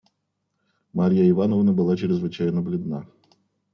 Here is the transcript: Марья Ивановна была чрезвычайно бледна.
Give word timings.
Марья 0.93 1.29
Ивановна 1.29 1.73
была 1.73 1.95
чрезвычайно 1.95 2.63
бледна. 2.63 3.07